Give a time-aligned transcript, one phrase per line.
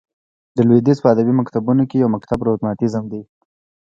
[0.55, 3.21] د لوېدیځ په ادبي مکتبونو کښي یو مکتب رومانتیزم دئ.